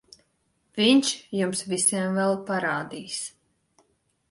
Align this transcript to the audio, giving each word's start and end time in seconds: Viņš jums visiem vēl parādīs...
Viņš 0.79 1.11
jums 1.41 1.61
visiem 1.75 2.17
vēl 2.21 2.35
parādīs... 2.51 3.21